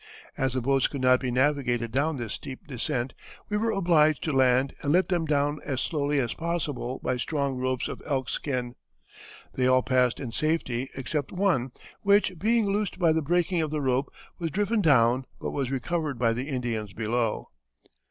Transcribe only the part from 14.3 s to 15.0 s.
was driven